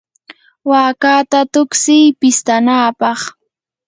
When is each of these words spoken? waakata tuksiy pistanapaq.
waakata 0.69 1.39
tuksiy 1.53 2.05
pistanapaq. 2.19 3.19